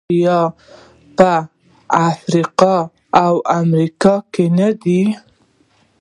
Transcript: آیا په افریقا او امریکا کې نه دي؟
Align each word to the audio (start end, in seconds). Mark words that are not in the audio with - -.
آیا 0.13 0.39
په 1.17 1.31
افریقا 2.09 2.75
او 3.23 3.33
امریکا 3.59 4.15
کې 4.33 4.45
نه 4.57 4.69
دي؟ 4.81 5.01